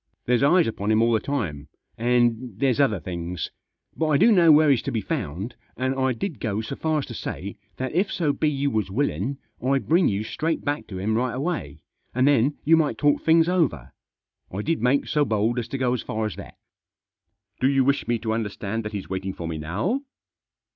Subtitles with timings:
[0.25, 3.51] There's eyes upon him all the time, and there's other things.
[3.95, 6.97] But I do know where he's to be found, and I did go so far
[6.97, 10.87] as to say that if so be you was willin' I'd bring you straight back
[10.87, 11.83] to him right away,
[12.15, 13.91] and then you might talk things over;
[14.51, 16.57] I did make so bold as to go as far as that.""
[17.61, 20.01] Do you wish me to understand that he's waiting for me now